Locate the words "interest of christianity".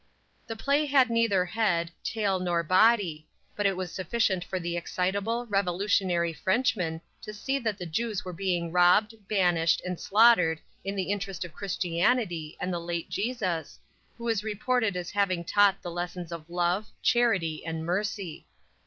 11.11-12.57